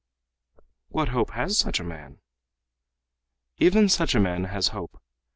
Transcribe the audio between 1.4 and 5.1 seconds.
such a man?" "Even such a man has hope.